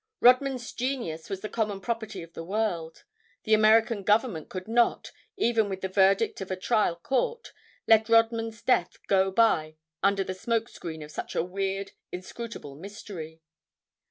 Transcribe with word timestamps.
Rodman's 0.19 0.73
genius 0.73 1.29
was 1.29 1.41
the 1.41 1.47
common 1.47 1.79
property 1.79 2.23
of 2.23 2.33
the 2.33 2.43
world. 2.43 3.03
The 3.43 3.53
American 3.53 4.01
Government 4.01 4.49
could 4.49 4.67
not, 4.67 5.11
even 5.37 5.69
with 5.69 5.81
the 5.81 5.89
verdict 5.89 6.41
of 6.41 6.49
a 6.49 6.55
trial 6.55 6.95
court, 6.95 7.53
let 7.85 8.09
Rodman's 8.09 8.63
death 8.63 8.97
go 9.05 9.29
by 9.29 9.75
under 10.01 10.23
the 10.23 10.33
smoke 10.33 10.69
screen 10.69 11.03
of 11.03 11.11
such 11.11 11.35
a 11.35 11.43
weird, 11.43 11.91
inscrutable 12.11 12.73
mystery. 12.75 13.43